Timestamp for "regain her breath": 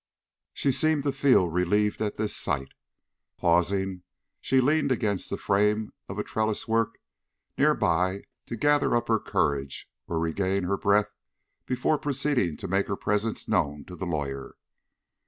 10.17-11.11